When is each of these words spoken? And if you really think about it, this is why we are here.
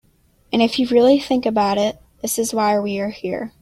And 0.51 0.63
if 0.63 0.79
you 0.79 0.87
really 0.87 1.19
think 1.19 1.45
about 1.45 1.77
it, 1.77 2.01
this 2.23 2.39
is 2.39 2.55
why 2.55 2.79
we 2.79 2.99
are 2.99 3.09
here. 3.11 3.53